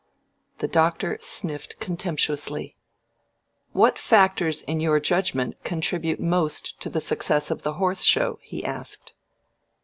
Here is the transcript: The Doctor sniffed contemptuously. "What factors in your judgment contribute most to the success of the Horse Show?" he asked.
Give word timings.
The 0.57 0.67
Doctor 0.67 1.19
sniffed 1.21 1.79
contemptuously. 1.79 2.75
"What 3.71 3.99
factors 3.99 4.63
in 4.63 4.79
your 4.79 4.99
judgment 4.99 5.63
contribute 5.63 6.19
most 6.19 6.79
to 6.81 6.89
the 6.89 6.99
success 6.99 7.51
of 7.51 7.61
the 7.61 7.73
Horse 7.73 8.01
Show?" 8.01 8.39
he 8.41 8.65
asked. 8.65 9.13